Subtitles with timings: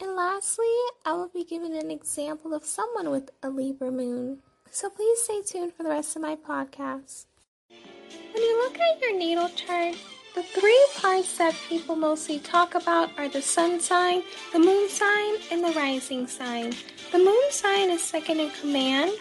[0.00, 0.66] and lastly,
[1.04, 4.38] I will be giving an example of someone with a Libra moon.
[4.70, 7.26] So please stay tuned for the rest of my podcast.
[7.68, 9.96] When you look at your natal chart,
[10.34, 15.34] the three parts that people mostly talk about are the sun sign, the moon sign,
[15.52, 16.72] and the rising sign.
[17.12, 19.12] The moon sign is second in command.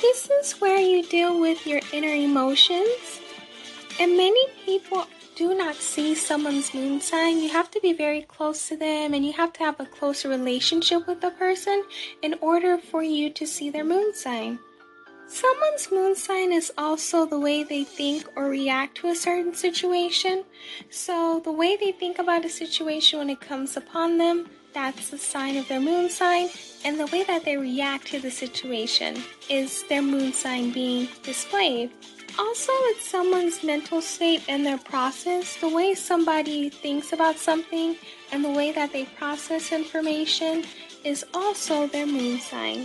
[0.00, 3.20] This is where you deal with your inner emotions.
[3.98, 8.68] And many people do not see someone's moon sign, you have to be very close
[8.68, 11.84] to them and you have to have a close relationship with the person
[12.22, 14.58] in order for you to see their moon sign.
[15.26, 20.44] Someone's moon sign is also the way they think or react to a certain situation.
[20.90, 25.16] So, the way they think about a situation when it comes upon them, that's the
[25.16, 26.50] sign of their moon sign,
[26.84, 31.90] and the way that they react to the situation is their moon sign being displayed.
[32.38, 37.96] Also, it's someone's mental state and their process, the way somebody thinks about something
[38.30, 40.64] and the way that they process information
[41.04, 42.84] is also their moon sign.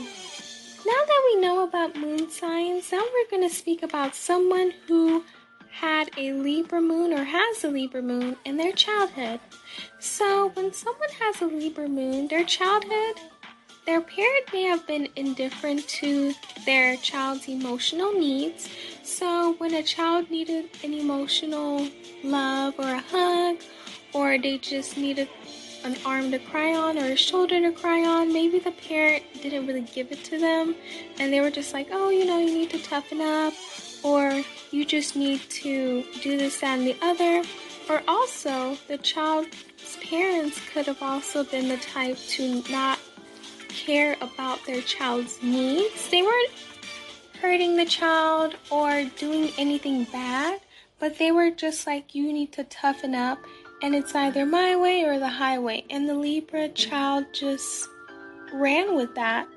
[0.85, 5.23] Now that we know about moon signs, now we're going to speak about someone who
[5.69, 9.39] had a Libra moon or has a Libra moon in their childhood.
[9.99, 13.15] So, when someone has a Libra moon, their childhood
[13.87, 16.33] their parent may have been indifferent to
[16.65, 18.69] their child's emotional needs.
[19.01, 21.87] So, when a child needed an emotional
[22.21, 23.63] love or a hug,
[24.13, 25.29] or they just needed
[25.85, 29.65] an arm to cry on or a shoulder to cry on, maybe the parent didn't
[29.65, 30.75] really give it to them
[31.19, 33.53] and they were just like, oh, you know, you need to toughen up,
[34.03, 37.41] or you just need to do this, that, and the other.
[37.89, 39.55] Or also, the child's
[40.01, 42.96] parents could have also been the type to not
[43.87, 46.09] care about their child's needs.
[46.09, 46.51] They weren't
[47.41, 50.59] hurting the child or doing anything bad,
[50.99, 53.39] but they were just like, you need to toughen up,
[53.81, 55.85] and it's either my way or the highway.
[55.89, 57.87] And the Libra child just
[58.51, 59.47] ran with that.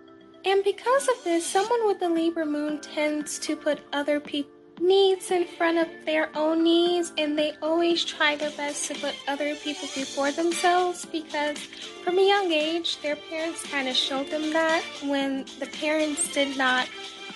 [0.45, 5.31] And because of this, someone with the Libra moon tends to put other people needs
[5.31, 9.55] in front of their own needs and they always try their best to put other
[9.57, 11.59] people before themselves because
[12.03, 16.57] from a young age their parents kind of showed them that when the parents did
[16.57, 16.89] not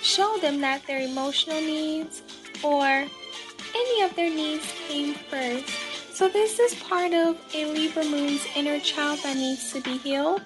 [0.03, 2.23] show them that their emotional needs
[2.63, 3.07] or
[3.75, 5.69] any of their needs came first.
[6.13, 10.43] So this is part of a Libra moon's inner child that needs to be healed.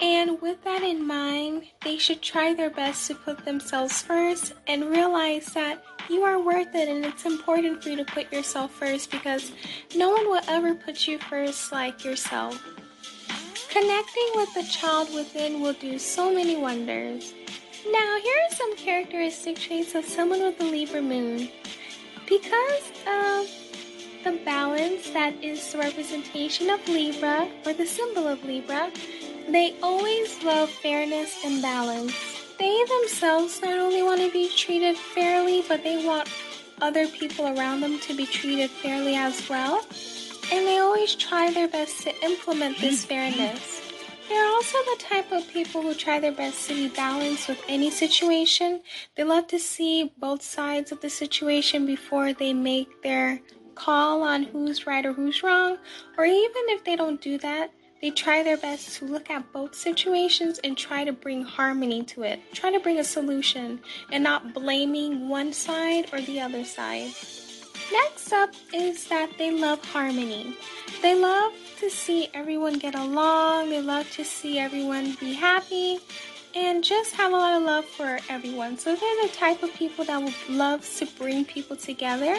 [0.00, 4.90] And with that in mind, they should try their best to put themselves first and
[4.90, 9.10] realize that you are worth it and it's important for you to put yourself first
[9.10, 9.52] because
[9.94, 12.62] no one will ever put you first like yourself.
[13.68, 17.34] Connecting with the child within will do so many wonders.
[17.90, 21.50] Now, here are some characteristic traits of someone with a Libra moon.
[22.26, 23.46] Because of
[24.24, 28.90] the balance that is the representation of Libra or the symbol of Libra,
[29.48, 32.37] they always love fairness and balance.
[32.58, 36.28] They themselves not only want to be treated fairly, but they want
[36.80, 39.86] other people around them to be treated fairly as well.
[40.50, 43.82] And they always try their best to implement this fairness.
[44.28, 47.90] They're also the type of people who try their best to be balanced with any
[47.90, 48.82] situation.
[49.14, 53.40] They love to see both sides of the situation before they make their
[53.74, 55.78] call on who's right or who's wrong.
[56.18, 59.74] Or even if they don't do that, they try their best to look at both
[59.74, 62.40] situations and try to bring harmony to it.
[62.52, 63.80] Try to bring a solution
[64.12, 67.10] and not blaming one side or the other side.
[67.90, 70.56] Next up is that they love harmony.
[71.00, 75.98] They love to see everyone get along, they love to see everyone be happy,
[76.54, 78.76] and just have a lot of love for everyone.
[78.76, 82.36] So they're the type of people that would love to bring people together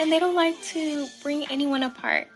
[0.00, 2.28] and they don't like to bring anyone apart.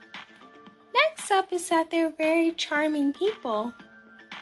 [0.94, 3.74] Next up is that they're very charming people.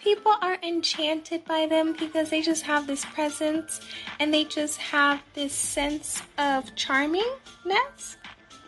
[0.03, 3.81] People are enchanted by them because they just have this presence
[4.21, 8.17] and they just have this sense of charmingness.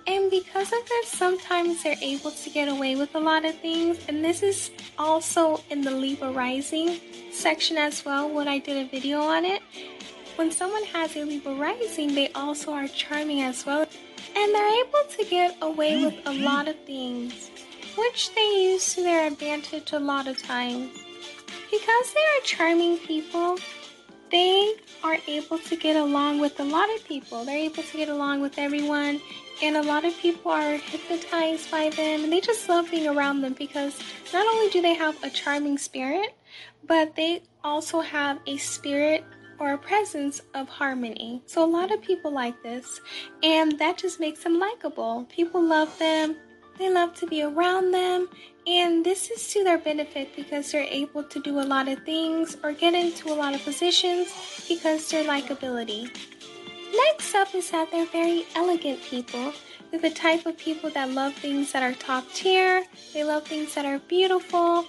[0.06, 3.98] And because of this, sometimes they're able to get away with a lot of things.
[4.08, 7.00] And this is also in the Libra rising
[7.32, 9.62] section as well, when I did a video on it.
[10.36, 13.86] When someone has a Libra rising, they also are charming as well.
[14.36, 17.50] And they're able to get away with a lot of things
[17.96, 20.90] which they use to their advantage a lot of times.
[21.70, 23.58] because they are charming people,
[24.30, 27.44] they are able to get along with a lot of people.
[27.44, 29.20] They're able to get along with everyone,
[29.62, 33.40] and a lot of people are hypnotized by them, and they just love being around
[33.42, 33.98] them because
[34.32, 36.34] not only do they have a charming spirit,
[36.86, 39.24] but they also have a spirit
[39.58, 41.42] or a presence of harmony.
[41.46, 43.00] So a lot of people like this,
[43.42, 45.26] and that just makes them likable.
[45.28, 46.36] People love them,
[46.78, 48.28] they love to be around them,
[48.66, 52.56] and this is to their benefit because they're able to do a lot of things
[52.62, 54.28] or get into a lot of positions
[54.68, 56.10] because their likability.
[56.94, 59.52] Next up is that they're very elegant people.
[59.90, 63.74] They're the type of people that love things that are top tier, they love things
[63.74, 64.84] that are beautiful,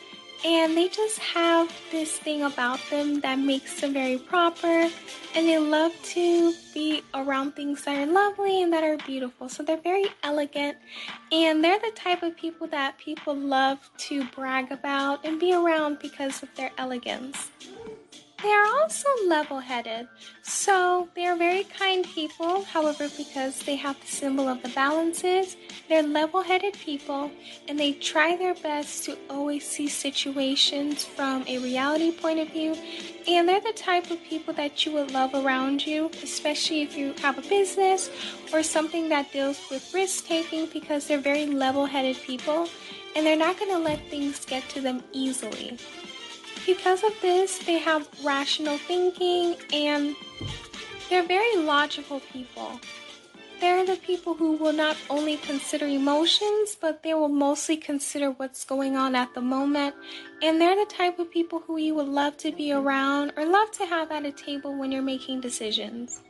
[0.45, 5.57] and they just have this thing about them that makes them very proper and they
[5.57, 9.49] love to be around things that are lovely and that are beautiful.
[9.49, 10.77] So they're very elegant
[11.31, 15.97] and they're the type of people that people love to brag about and be around
[15.97, 17.49] because of their elegance
[18.43, 20.07] they are also level headed,
[20.43, 22.63] so they are very kind people.
[22.63, 25.55] However, because they have the symbol of the balances,
[25.87, 27.31] they're level headed people
[27.67, 32.75] and they try their best to always see situations from a reality point of view.
[33.27, 37.13] And they're the type of people that you would love around you, especially if you
[37.21, 38.09] have a business
[38.53, 42.67] or something that deals with risk taking, because they're very level headed people
[43.15, 45.77] and they're not going to let things get to them easily.
[46.65, 50.15] Because of this, they have rational thinking and
[51.09, 52.79] they're very logical people.
[53.61, 58.65] They're the people who will not only consider emotions, but they will mostly consider what's
[58.65, 59.95] going on at the moment.
[60.41, 63.71] And they're the type of people who you would love to be around or love
[63.73, 66.21] to have at a table when you're making decisions.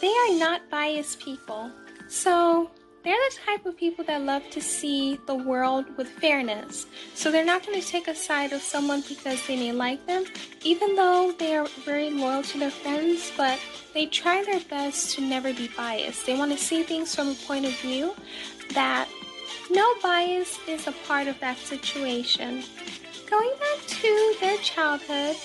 [0.00, 1.70] They are not biased people.
[2.08, 2.70] So
[3.04, 6.86] they're the type of people that love to see the world with fairness.
[7.14, 10.24] So they're not going to take a side of someone because they may like them,
[10.62, 13.58] even though they are very loyal to their friends, but
[13.92, 16.26] they try their best to never be biased.
[16.26, 18.14] They want to see things from a point of view
[18.74, 19.08] that
[19.70, 22.62] no bias is a part of that situation.
[23.28, 25.36] Going back to their childhood,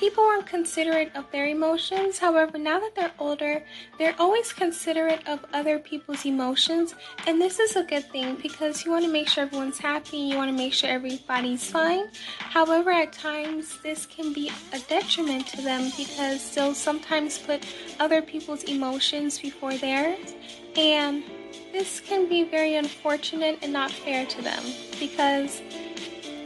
[0.00, 2.18] People weren't considerate of their emotions.
[2.18, 3.62] However, now that they're older,
[3.98, 6.94] they're always considerate of other people's emotions.
[7.26, 10.38] And this is a good thing because you want to make sure everyone's happy, you
[10.38, 12.08] want to make sure everybody's fine.
[12.38, 17.62] However, at times, this can be a detriment to them because they'll sometimes put
[18.00, 20.34] other people's emotions before theirs.
[20.76, 21.24] And
[21.72, 24.62] this can be very unfortunate and not fair to them
[24.98, 25.60] because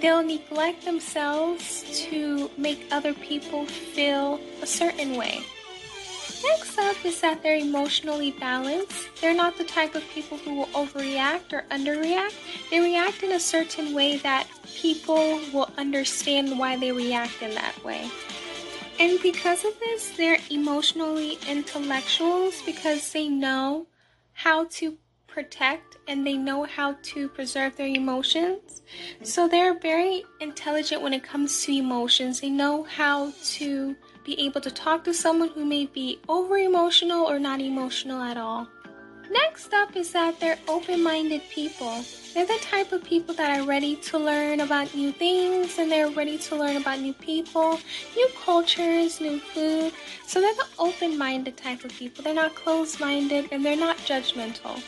[0.05, 5.41] They'll neglect themselves to make other people feel a certain way.
[6.45, 9.09] Next up is that they're emotionally balanced.
[9.23, 12.35] They're not the type of people who will overreact or underreact.
[12.71, 17.83] They react in a certain way that people will understand why they react in that
[17.83, 18.11] way.
[19.01, 23.87] And because of this, they're emotionally intellectuals because they know
[24.35, 24.99] how to
[25.35, 28.83] protect and they know how to preserve their emotions.
[29.25, 32.41] So they're very intelligent when it comes to emotions.
[32.41, 37.27] They know how to be able to talk to someone who may be over emotional
[37.27, 38.69] or not emotional at all.
[39.31, 42.05] Next up is that they're open minded people.
[42.33, 46.11] They're the type of people that are ready to learn about new things and they're
[46.11, 47.81] ready to learn about new people,
[48.15, 49.93] new cultures, new food.
[50.27, 52.23] So they're the open minded type of people.
[52.23, 54.83] They're not closed minded and they're not judgmental.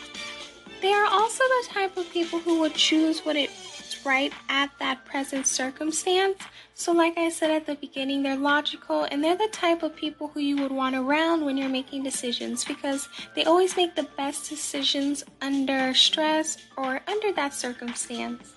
[0.80, 5.04] They are also the type of people who would choose what is right at that
[5.04, 6.42] present circumstance.
[6.74, 10.28] So, like I said at the beginning, they're logical and they're the type of people
[10.28, 14.48] who you would want around when you're making decisions because they always make the best
[14.48, 18.52] decisions under stress or under that circumstance.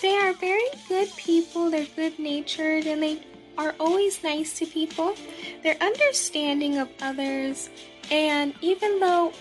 [0.00, 3.24] They are very good people, they're good natured, and they
[3.58, 5.14] are always nice to people.
[5.62, 7.70] They're understanding of others,
[8.10, 9.32] and even though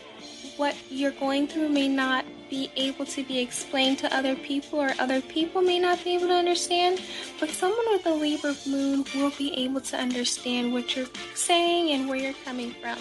[0.61, 4.91] what you're going through may not be able to be explained to other people or
[4.99, 7.01] other people may not be able to understand,
[7.39, 12.07] but someone with a Libra moon will be able to understand what you're saying and
[12.07, 12.99] where you're coming from.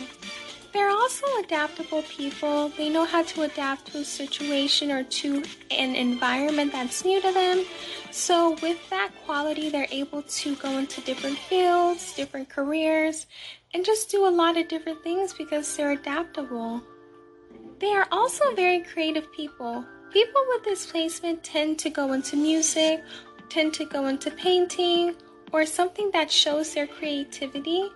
[0.73, 2.71] They're also adaptable people.
[2.71, 7.31] They know how to adapt to a situation or to an environment that's new to
[7.31, 7.67] them.
[8.11, 13.27] So, with that quality, they're able to go into different fields, different careers,
[13.75, 16.81] and just do a lot of different things because they're adaptable.
[17.81, 19.85] They are also very creative people.
[20.13, 23.03] People with this placement tend to go into music,
[23.49, 25.15] tend to go into painting,
[25.51, 27.89] or something that shows their creativity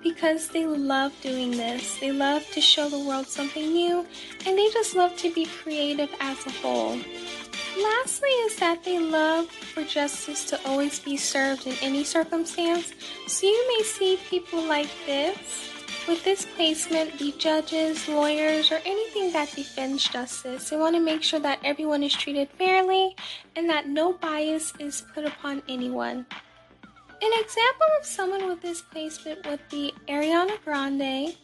[0.00, 1.98] because they love doing this.
[1.98, 4.06] They love to show the world something new
[4.46, 6.98] and they just love to be creative as a whole.
[7.80, 12.92] Lastly, is that they love for justice to always be served in any circumstance.
[13.26, 15.71] So you may see people like this.
[16.08, 20.68] With this placement, be judges, lawyers, or anything that defends justice.
[20.68, 23.14] They want to make sure that everyone is treated fairly
[23.54, 26.26] and that no bias is put upon anyone.
[27.22, 31.36] An example of someone with this placement would be Ariana Grande.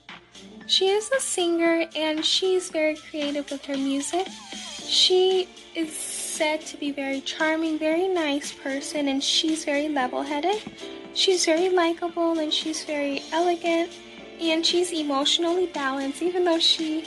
[0.67, 4.27] She is a singer and she's very creative with her music.
[4.83, 10.61] She is said to be very charming, very nice person, and she's very level headed.
[11.15, 13.91] She's very likable and she's very elegant
[14.41, 17.05] and she's emotionally balanced, even though she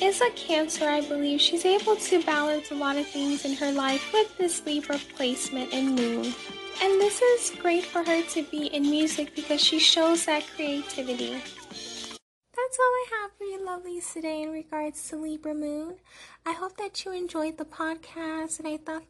[0.00, 1.40] is a Cancer, I believe.
[1.40, 5.72] She's able to balance a lot of things in her life with this Libra placement
[5.72, 6.34] and moon.
[6.82, 11.32] And this is great for her to be in music because she shows that creativity.
[11.32, 15.96] That's all I have for you lovelies today in regards to Libra Moon.
[16.44, 19.04] I hope that you enjoyed the podcast and I thought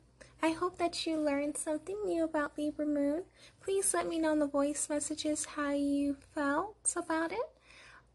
[0.47, 3.25] I hope that you learned something new about Libra Moon.
[3.61, 7.51] Please let me know in the voice messages how you felt about it.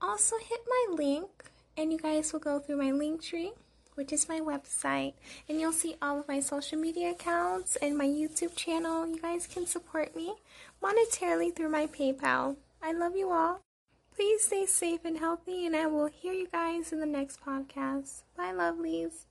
[0.02, 3.52] Also hit my link and you guys will go through my link tree
[3.96, 5.14] which is my website,
[5.50, 9.06] and you'll see all of my social media accounts and my YouTube channel.
[9.06, 10.36] You guys can support me
[10.82, 12.56] monetarily through my PayPal.
[12.82, 13.60] I love you all.
[14.16, 18.24] Please stay safe and healthy, and I will hear you guys in the next podcast.
[18.38, 19.26] Bye, lovelies.